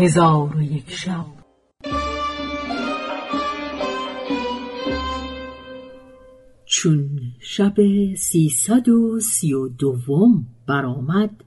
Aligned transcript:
هزار 0.00 0.56
و 0.56 0.62
یک 0.62 0.90
شب. 0.90 1.26
چون 6.64 7.18
شب 7.40 7.74
سیصد 8.14 8.88
و 8.88 9.20
سی 9.20 9.54
و 9.54 9.68
دوم 9.68 10.46
برآمد 10.68 11.44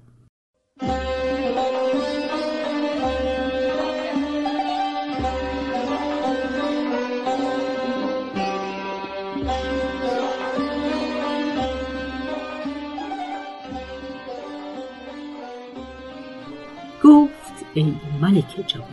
ای 17.73 17.94
ملک 18.22 18.68
جوان. 18.68 18.88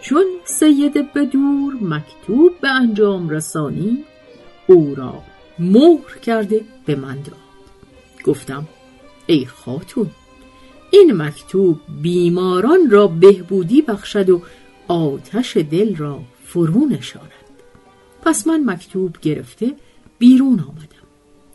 چون 0.00 0.24
سید 0.44 1.12
بدور 1.12 1.74
مکتوب 1.80 2.60
به 2.60 2.68
انجام 2.68 3.28
رسانی 3.28 4.04
او 4.66 4.94
را 4.94 5.22
مهر 5.58 6.18
کرده 6.22 6.60
به 6.86 6.94
من 6.94 7.14
داد. 7.14 7.36
گفتم 8.24 8.68
ای 9.26 9.46
خاتون 9.46 10.10
این 10.90 11.12
مکتوب 11.12 11.80
بیماران 12.02 12.90
را 12.90 13.06
بهبودی 13.06 13.82
بخشد 13.82 14.30
و 14.30 14.42
آتش 14.88 15.56
دل 15.56 15.96
را 15.96 16.20
فرو 16.44 16.86
نشاند. 16.86 17.30
پس 18.22 18.46
من 18.46 18.64
مکتوب 18.64 19.16
گرفته 19.22 19.72
بیرون 20.18 20.60
آمدم. 20.60 21.06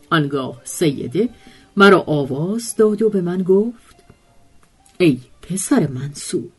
آنگاه 0.10 0.62
سیده 0.64 1.30
مرا 1.78 2.04
آواز 2.08 2.76
داد 2.76 3.02
و 3.02 3.10
به 3.10 3.22
من 3.22 3.44
گفت 3.44 3.96
ای 4.98 5.20
پسر 5.50 5.88
منصور. 5.88 6.52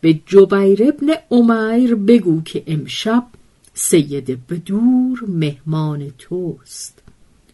به 0.00 0.20
جبیر 0.26 0.82
ابن 0.88 1.08
عمیر 1.30 1.94
بگو 1.94 2.42
که 2.42 2.62
امشب 2.66 3.26
سید 3.74 4.46
بدور 4.48 5.24
مهمان 5.28 6.12
توست. 6.18 7.02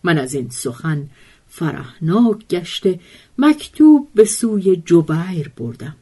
من 0.02 0.18
از 0.18 0.34
این 0.34 0.50
سخن 0.50 1.08
فرحناک 1.48 2.48
گشته 2.48 3.00
مکتوب 3.38 4.08
به 4.14 4.24
سوی 4.24 4.76
جبیر 4.76 5.48
بردم. 5.56 5.96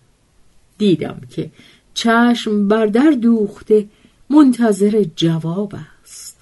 دیدم 0.78 1.20
که 1.30 1.50
چشم 1.95 2.69
بر 2.69 2.86
در 2.86 3.11
دوخته 3.11 3.89
منتظر 4.30 5.05
جواب 5.17 5.74
است. 6.02 6.36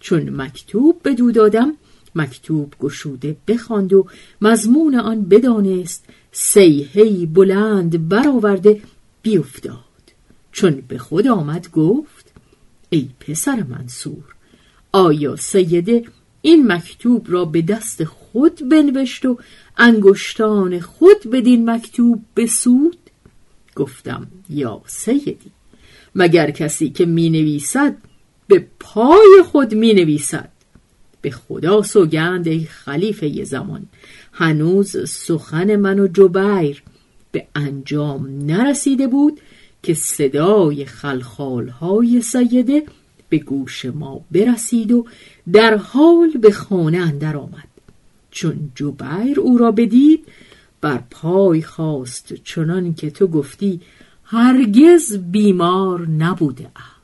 چون 0.00 0.30
مکتوب 0.30 1.00
بدو 1.04 1.32
دادم 1.32 1.72
مکتوب 2.14 2.74
گشوده 2.80 3.36
بخواند 3.48 3.92
و 3.92 4.06
مضمون 4.40 4.94
آن 4.94 5.22
بدانست 5.22 6.04
سیهی 6.32 7.26
بلند 7.26 8.08
برآورده 8.08 8.80
بیفتاد. 9.22 9.90
چون 10.52 10.82
به 10.88 10.98
خود 10.98 11.26
آمد 11.26 11.70
گفت 11.70 12.32
ای 12.90 13.08
پسر 13.20 13.62
منصور 13.62 14.24
آیا 14.92 15.36
سیده 15.36 16.04
این 16.42 16.72
مکتوب 16.72 17.26
را 17.28 17.44
به 17.44 17.62
دست 17.62 18.04
خود 18.04 18.68
بنوشت 18.68 19.24
و 19.24 19.38
انگشتان 19.76 20.80
خود 20.80 21.30
بدین 21.32 21.70
مکتوب 21.70 22.24
بسود 22.36 22.96
گفتم 23.76 24.26
یا 24.50 24.82
سیدی 24.86 25.50
مگر 26.14 26.50
کسی 26.50 26.90
که 26.90 27.06
می 27.06 27.30
نویسد 27.30 27.96
به 28.48 28.66
پای 28.80 29.42
خود 29.52 29.74
می 29.74 29.94
نویسد؟ 29.94 30.50
به 31.22 31.30
خدا 31.30 31.82
سوگند 31.82 32.48
ای 32.48 32.64
خلیفه 32.64 33.44
زمان. 33.44 33.86
هنوز 34.32 35.10
سخن 35.10 35.76
من 35.76 35.98
و 35.98 36.06
جبیر 36.06 36.82
به 37.32 37.46
انجام 37.54 38.46
نرسیده 38.46 39.06
بود 39.06 39.40
که 39.82 39.94
صدای 39.94 40.84
خلخالهای 40.84 42.22
سیده 42.22 42.82
به 43.28 43.38
گوش 43.38 43.84
ما 43.84 44.20
برسید 44.30 44.92
و 44.92 45.06
در 45.52 45.76
حال 45.76 46.30
به 46.30 46.50
خانه 46.50 46.98
اندر 46.98 47.36
آمد. 47.36 47.68
چون 48.30 48.72
جبیر 48.74 49.40
او 49.40 49.58
را 49.58 49.72
بدید 49.72 50.26
بر 50.80 51.02
پای 51.10 51.62
خواست 51.62 52.34
چنان 52.44 52.94
که 52.94 53.10
تو 53.10 53.26
گفتی 53.26 53.80
هرگز 54.24 55.16
بیمار 55.16 56.06
نبوده 56.06 56.66
است 56.76 56.99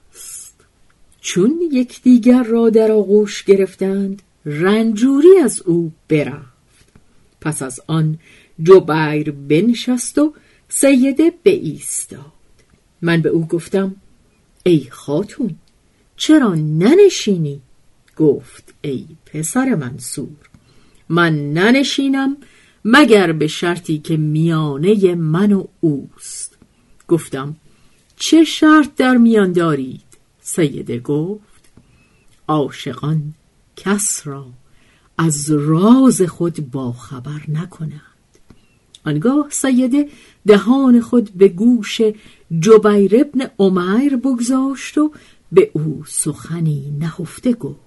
چون 1.27 1.61
یکدیگر 1.73 2.43
را 2.43 2.71
در 2.71 2.93
آغوش 2.93 3.45
گرفتند 3.45 4.23
رنجوری 4.45 5.39
از 5.45 5.63
او 5.63 5.93
برفت 6.09 6.87
پس 7.41 7.63
از 7.63 7.81
آن 7.87 8.19
جبیر 8.63 9.31
بنشست 9.31 10.19
و 10.19 10.35
سیده 10.69 11.33
به 11.43 11.51
ایستاد 11.51 12.33
من 13.03 13.23
به 13.23 13.29
او 13.29 13.47
گفتم 13.47 13.97
ای 14.65 14.87
خاتون 14.91 15.55
چرا 16.17 16.55
ننشینی؟ 16.55 17.61
گفت 18.17 18.75
ای 18.83 19.07
پسر 19.27 19.75
منصور 19.75 20.49
من 21.09 21.53
ننشینم 21.53 22.37
مگر 22.85 23.33
به 23.33 23.47
شرطی 23.47 23.99
که 23.99 24.17
میانه 24.17 25.15
من 25.15 25.53
و 25.53 25.65
اوست 25.81 26.59
گفتم 27.09 27.57
چه 28.17 28.45
شرط 28.45 28.95
در 28.97 29.17
میان 29.17 29.53
دارید؟ 29.53 30.06
سیده 30.49 30.99
گفت 30.99 31.73
عاشقان 32.49 33.35
کس 33.77 34.27
را 34.27 34.47
از 35.19 35.51
راز 35.51 36.23
خود 36.23 36.71
با 36.71 36.93
خبر 36.93 37.41
نکنند. 37.49 38.01
آنگاه 39.05 39.47
سیده 39.51 40.09
دهان 40.47 41.01
خود 41.01 41.31
به 41.35 41.49
گوش 41.49 42.01
جبیر 42.61 43.17
ابن 43.21 43.51
عمیر 43.59 44.17
بگذاشت 44.17 44.99
و 44.99 45.13
به 45.53 45.71
او 45.73 46.03
سخنی 46.07 46.91
نهفته 46.99 47.53
گفت. 47.53 47.86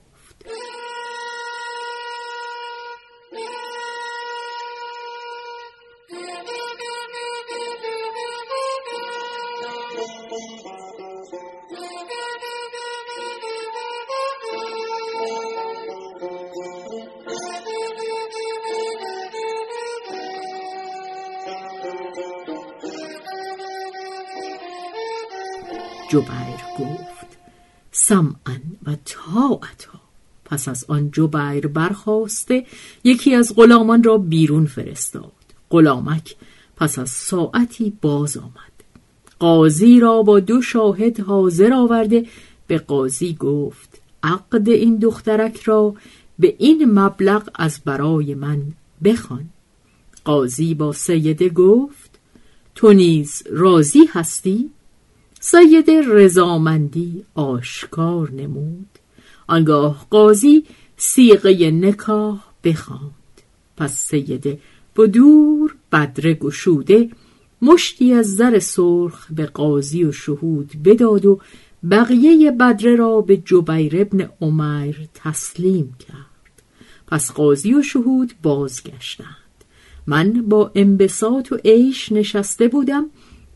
جبیر 26.10 26.60
گفت 26.80 27.38
سمعا 27.92 28.60
و 28.86 28.96
طاعتا. 29.06 30.00
پس 30.46 30.68
از 30.68 30.86
آن 30.88 31.12
جبیر 31.12 31.68
برخواسته 31.68 32.66
یکی 33.04 33.36
از 33.36 33.56
غلامان 33.56 34.04
را 34.04 34.18
بیرون 34.18 34.66
فرستاد. 34.66 35.32
غلامک 35.72 36.36
پس 36.78 37.00
از 37.00 37.10
ساعتی 37.10 37.94
باز 38.02 38.38
آمد. 38.38 38.54
قاضی 39.40 40.00
را 40.00 40.22
با 40.24 40.40
دو 40.40 40.62
شاهد 40.62 41.20
حاضر 41.20 41.74
آورده 41.74 42.26
به 42.68 42.78
قاضی 42.78 43.34
گفت 43.34 44.02
عقد 44.24 44.70
این 44.70 44.98
دخترک 44.98 45.62
را 45.62 45.96
به 46.40 46.56
این 46.60 47.00
مبلغ 47.00 47.50
از 47.56 47.80
برای 47.86 48.34
من 48.34 48.62
بخوان. 49.04 49.50
قاضی 50.26 50.74
با 50.74 50.92
سیده 50.92 51.50
گفت 51.50 52.20
تو 52.76 52.94
نیز 52.94 53.44
راضی 53.50 54.06
هستی؟ 54.14 54.70
سید 55.40 55.90
رضامندی 55.90 57.24
آشکار 57.36 58.32
نمود. 58.32 58.90
آنگاه 59.48 60.08
قاضی 60.10 60.64
سیغه 60.98 61.72
نکاح 61.72 62.44
بخواند. 62.64 63.14
پس 63.78 63.98
سید 63.98 64.60
بدور 64.96 65.76
بدره 65.92 66.34
گشوده 66.34 67.10
مشتی 67.62 68.14
از 68.14 68.36
زر 68.36 68.60
سرخ 68.60 69.32
به 69.32 69.46
قاضی 69.46 70.04
و 70.04 70.12
شهود 70.12 70.72
بداد 70.86 71.26
و 71.26 71.40
بقیه 71.92 72.52
بدره 72.52 72.96
را 72.96 73.22
به 73.22 73.38
جبیر 73.38 74.02
ابن 74.02 74.30
عمیر 74.42 75.08
تسلیم 75.14 75.96
کرد. 76.00 76.64
پس 77.08 77.32
قاضی 77.32 77.74
و 77.74 77.82
شهود 77.82 78.34
بازگشتند. 78.44 79.36
من 80.08 80.32
با 80.42 80.72
انبساط 80.76 81.52
و 81.52 81.56
عیش 81.56 82.12
نشسته 82.12 82.68
بودم 82.68 83.10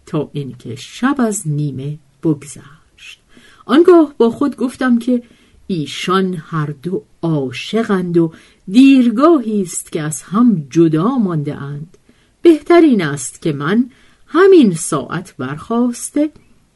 تا 0.05 0.29
اینکه 0.33 0.75
شب 0.75 1.15
از 1.19 1.41
نیمه 1.45 1.97
بگذشت. 2.23 3.19
آنگاه 3.65 4.13
با 4.17 4.29
خود 4.29 4.55
گفتم 4.55 4.99
که 4.99 5.23
ایشان 5.67 6.33
هر 6.33 6.73
دو 6.83 7.03
عاشقند 7.21 8.17
و 8.17 8.31
دیرگاهی 8.67 9.61
است 9.61 9.91
که 9.91 10.01
از 10.01 10.21
هم 10.21 10.67
جدا 10.69 11.17
مانده 11.17 11.55
اند. 11.55 11.97
بهترین 12.41 13.01
است 13.01 13.41
که 13.41 13.53
من 13.53 13.89
همین 14.27 14.73
ساعت 14.73 15.35
برخواسته 15.37 16.29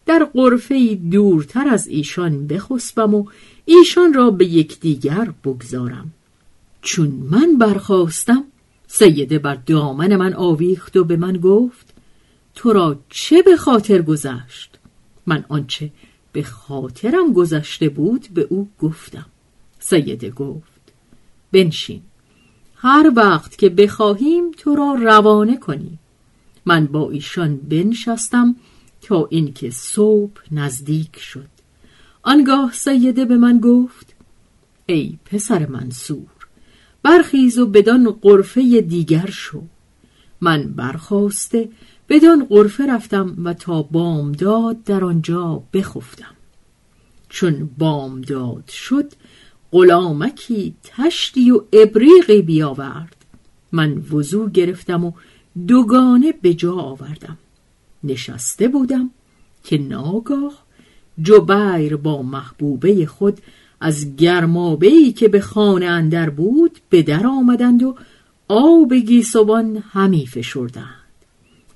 در 0.05 0.23
قرفه 0.23 0.95
دورتر 0.95 1.67
از 1.67 1.87
ایشان 1.87 2.47
بخسبم 2.47 3.13
و 3.13 3.25
ایشان 3.65 4.13
را 4.13 4.31
به 4.31 4.45
یکدیگر 4.45 5.33
بگذارم. 5.43 6.11
چون 6.81 7.07
من 7.07 7.57
برخواستم 7.57 8.43
سیده 8.87 9.39
بر 9.39 9.55
دامن 9.55 10.15
من 10.15 10.33
آویخت 10.33 10.97
و 10.97 11.03
به 11.03 11.17
من 11.17 11.37
گفت 11.37 11.93
تو 12.57 12.73
را 12.73 12.99
چه 13.09 13.41
به 13.41 13.57
خاطر 13.57 14.01
گذشت؟ 14.01 14.79
من 15.25 15.45
آنچه 15.49 15.91
به 16.31 16.43
خاطرم 16.43 17.33
گذشته 17.33 17.89
بود 17.89 18.27
به 18.33 18.47
او 18.49 18.69
گفتم. 18.79 19.25
سیده 19.79 20.29
گفت 20.29 20.81
بنشین. 21.51 22.01
هر 22.75 23.11
وقت 23.15 23.57
که 23.57 23.69
بخواهیم 23.69 24.51
تو 24.51 24.75
را 24.75 24.93
روانه 24.93 25.57
کنیم. 25.57 25.99
من 26.65 26.85
با 26.85 27.11
ایشان 27.11 27.57
بنشستم 27.57 28.55
تا 29.01 29.27
اینکه 29.31 29.69
صبح 29.69 30.41
نزدیک 30.51 31.19
شد. 31.19 31.49
آنگاه 32.23 32.73
سیده 32.73 33.25
به 33.25 33.37
من 33.37 33.59
گفت 33.59 34.15
ای 34.85 35.17
پسر 35.25 35.65
منصور 35.65 36.27
برخیز 37.03 37.59
و 37.59 37.65
بدان 37.65 38.11
قرفه 38.11 38.81
دیگر 38.81 39.29
شو. 39.29 39.61
من 40.41 40.63
برخواسته 40.63 41.69
بدان 42.09 42.45
قرفه 42.45 42.85
رفتم 42.85 43.35
و 43.43 43.53
تا 43.53 43.81
بامداد 43.81 44.83
در 44.83 45.03
آنجا 45.03 45.63
بخفتم. 45.73 46.35
چون 47.29 47.69
بامداد 47.77 48.69
شد 48.69 49.13
غلامکی 49.71 50.75
تشتی 50.83 51.51
و 51.51 51.61
ابریقی 51.73 52.41
بیاورد. 52.41 53.15
من 53.71 53.97
وضو 53.97 54.49
گرفتم 54.49 55.05
و 55.05 55.11
دوگانه 55.67 56.33
به 56.41 56.53
جا 56.53 56.73
آوردم. 56.73 57.37
نشسته 58.03 58.67
بودم 58.67 59.09
که 59.63 59.77
ناگاه 59.77 60.53
جبیر 61.21 61.95
با 61.95 62.21
محبوبه 62.21 63.05
خود 63.05 63.41
از 63.81 64.15
گرمابهی 64.15 65.11
که 65.11 65.27
به 65.27 65.41
خانه 65.41 65.85
اندر 65.85 66.29
بود 66.29 66.79
به 66.89 67.03
در 67.03 67.27
آمدند 67.27 67.83
و 67.83 67.95
آب 68.47 68.93
گیسوان 68.93 69.83
همی 69.91 70.27
فشردند. 70.27 70.96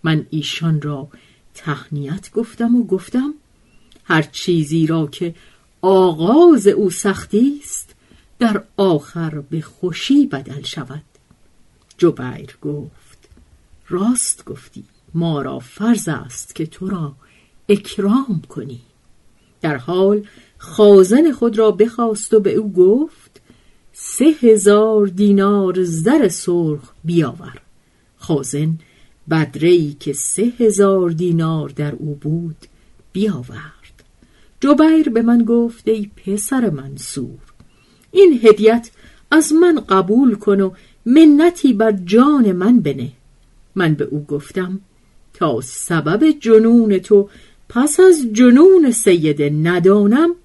من 0.03 0.25
ایشان 0.29 0.81
را 0.81 1.07
تهنیت 1.53 2.31
گفتم 2.31 2.75
و 2.75 2.83
گفتم 2.83 3.33
هر 4.03 4.21
چیزی 4.21 4.87
را 4.87 5.07
که 5.07 5.35
آغاز 5.81 6.67
او 6.67 6.89
سختی 6.89 7.59
است 7.63 7.95
در 8.39 8.63
آخر 8.77 9.29
به 9.29 9.61
خوشی 9.61 10.27
بدل 10.27 10.61
شود. 10.63 11.03
جبیر 11.97 12.57
گفت 12.61 13.29
راست 13.89 14.45
گفتی 14.45 14.83
ما 15.13 15.41
را 15.41 15.59
فرض 15.59 16.07
است 16.07 16.55
که 16.55 16.65
تو 16.65 16.89
را 16.89 17.13
اکرام 17.69 18.41
کنی. 18.49 18.81
در 19.61 19.77
حال 19.77 20.27
خازن 20.57 21.31
خود 21.31 21.57
را 21.57 21.71
بخواست 21.71 22.33
و 22.33 22.39
به 22.39 22.55
او 22.55 22.73
گفت 22.73 23.41
سه 23.93 24.25
هزار 24.41 25.07
دینار 25.07 25.83
زر 25.83 26.27
سرخ 26.27 26.93
بیاور. 27.03 27.61
خازن 28.17 28.77
بدری 29.31 29.97
که 29.99 30.13
سه 30.13 30.53
هزار 30.59 31.09
دینار 31.09 31.69
در 31.69 31.91
او 31.91 32.15
بود 32.15 32.55
بیاورد. 33.13 34.03
جبیر 34.61 35.09
به 35.09 35.21
من 35.21 35.43
گفت 35.43 35.87
ای 35.87 36.09
پسر 36.15 36.69
منصور 36.69 37.39
این 38.11 38.39
هدیت 38.43 38.91
از 39.31 39.53
من 39.53 39.79
قبول 39.89 40.35
کن 40.35 40.61
و 40.61 40.71
منتی 41.05 41.73
بر 41.73 41.91
جان 41.91 42.51
من 42.51 42.79
بنه. 42.79 43.11
من 43.75 43.93
به 43.93 44.03
او 44.03 44.25
گفتم 44.25 44.79
تا 45.33 45.61
سبب 45.61 46.31
جنون 46.39 46.97
تو 46.97 47.29
پس 47.69 47.99
از 47.99 48.27
جنون 48.33 48.91
سیده 48.91 49.49
ندانم 49.49 50.35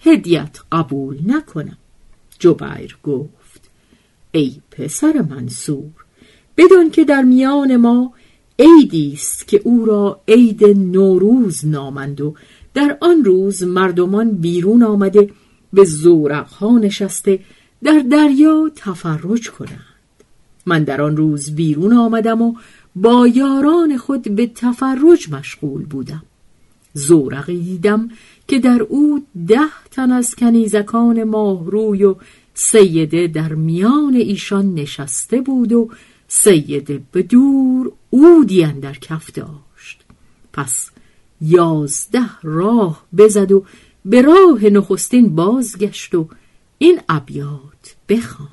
هدیت 0.00 0.58
قبول 0.72 1.18
نکنم. 1.26 1.78
جبیر 2.38 2.96
گفت 3.02 3.70
ای 4.32 4.54
پسر 4.70 5.24
منصور 5.30 5.90
بدان 6.56 6.90
که 6.90 7.04
در 7.04 7.22
میان 7.22 7.76
ما 7.76 8.12
عیدی 8.58 9.12
است 9.12 9.48
که 9.48 9.60
او 9.64 9.84
را 9.84 10.20
عید 10.28 10.64
نوروز 10.64 11.66
نامند 11.66 12.20
و 12.20 12.34
در 12.74 12.98
آن 13.00 13.24
روز 13.24 13.62
مردمان 13.62 14.30
بیرون 14.30 14.82
آمده 14.82 15.30
به 15.72 15.84
زورقها 15.84 16.78
نشسته 16.78 17.40
در 17.82 17.98
دریا 18.10 18.70
تفرج 18.76 19.50
کنند. 19.50 19.94
من 20.66 20.84
در 20.84 21.02
آن 21.02 21.16
روز 21.16 21.54
بیرون 21.54 21.92
آمدم 21.92 22.42
و 22.42 22.54
با 22.96 23.26
یاران 23.26 23.96
خود 23.96 24.34
به 24.34 24.46
تفرج 24.46 25.30
مشغول 25.30 25.84
بودم. 25.84 26.22
زورقی 26.94 27.58
دیدم 27.58 28.08
که 28.48 28.58
در 28.58 28.82
او 28.82 29.24
ده 29.46 29.58
تن 29.90 30.10
از 30.10 30.34
کنیزکان 30.34 31.24
ماهروی 31.24 32.04
و 32.04 32.14
سیده 32.54 33.26
در 33.26 33.54
میان 33.54 34.14
ایشان 34.14 34.74
نشسته 34.74 35.40
بود 35.40 35.72
و 35.72 35.90
سیده 36.28 37.02
به 37.12 37.22
دور 37.22 37.92
اودی 38.14 38.66
در 38.66 38.92
کف 38.92 39.32
داشت. 39.32 40.04
پس 40.52 40.90
یازده 41.40 42.30
راه 42.42 43.04
بزد 43.16 43.52
و 43.52 43.64
به 44.04 44.22
راه 44.22 44.64
نخستین 44.64 45.34
بازگشت 45.34 46.14
و 46.14 46.28
این 46.78 47.00
ابیات 47.08 47.96
بخوان 48.08 48.48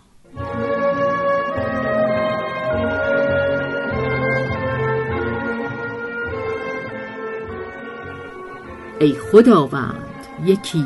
ای 8.99 9.13
خداوند 9.13 10.15
یکی 10.45 10.85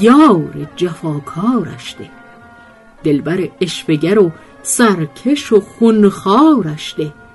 یار 0.00 0.66
جفاکارش 0.76 1.96
ده 1.98 2.10
دلبر 3.04 3.48
اشفگر 3.60 4.18
و 4.18 4.32
سرکش 4.62 5.52
و 5.52 5.60
خونخارش 5.60 6.94
ده 6.98 7.25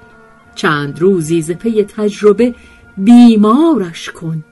چند 0.55 0.99
روزی 0.99 1.41
ز 1.41 1.51
پی 1.51 1.83
تجربه 1.83 2.55
بیمارش 2.97 4.09
کن. 4.09 4.43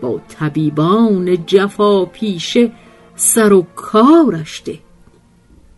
با 0.00 0.20
طبیبان 0.28 1.46
جفا 1.46 2.04
پیشه 2.04 2.72
سر 3.16 3.52
و 3.52 3.62
کارش 3.62 4.62
ده 4.64 4.78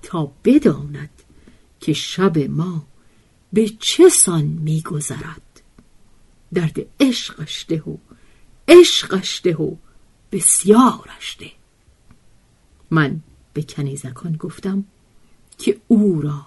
تا 0.03 0.33
بداند 0.45 1.11
که 1.81 1.93
شب 1.93 2.39
ما 2.39 2.87
به 3.53 3.69
چه 3.69 4.09
سان 4.09 4.45
میگذرد. 4.45 5.63
درد 6.55 6.77
عشقش 7.01 7.67
ده 7.69 7.83
و 7.83 7.97
عشقش 8.69 9.41
ده 9.45 9.57
و 9.57 9.75
بسیارش 10.33 11.37
ده. 11.41 11.51
من 12.91 13.21
به 13.53 13.63
کنیزکان 13.63 14.37
گفتم 14.37 14.85
که 15.59 15.81
او 15.89 16.21
را 16.21 16.47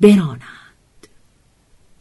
برانند 0.00 0.63